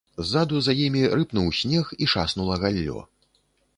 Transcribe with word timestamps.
Ззаду 0.21 0.61
за 0.67 0.73
імі 0.85 1.03
рыпнуў 1.19 1.51
снег 1.59 1.93
і 2.07 2.11
шаснула 2.15 2.55
галлё. 2.65 2.99